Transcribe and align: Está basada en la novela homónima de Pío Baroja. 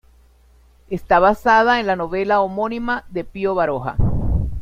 Está 0.89 1.19
basada 1.19 1.79
en 1.79 1.85
la 1.85 1.95
novela 1.95 2.41
homónima 2.41 3.03
de 3.11 3.23
Pío 3.23 3.53
Baroja. 3.53 3.97